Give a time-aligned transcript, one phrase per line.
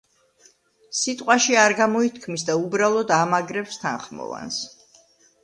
[0.99, 4.61] სიტყვაში არ გამოითქმის და უბრალოდ ამაგრებს თანხმოვანს.